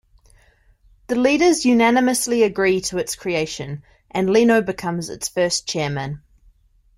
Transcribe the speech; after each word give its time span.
The 1.09 1.15
leaders 1.15 1.63
unanimously 1.63 2.41
agree 2.41 2.81
to 2.85 2.97
its 2.97 3.15
creation, 3.15 3.83
and 4.09 4.31
Lino 4.31 4.61
becomes 4.63 5.09
its 5.11 5.29
first 5.29 5.67
chairman. 5.67 6.23